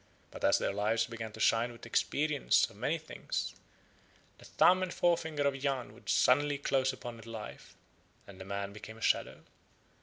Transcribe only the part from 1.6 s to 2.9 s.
with experience of